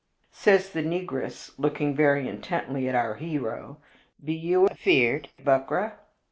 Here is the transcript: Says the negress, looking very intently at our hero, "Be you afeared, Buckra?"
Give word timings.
Says 0.31 0.71
the 0.71 0.81
negress, 0.81 1.51
looking 1.59 1.93
very 1.93 2.27
intently 2.27 2.89
at 2.89 2.95
our 2.95 3.13
hero, 3.13 3.77
"Be 4.25 4.33
you 4.33 4.65
afeared, 4.67 5.29
Buckra?" 5.43 5.99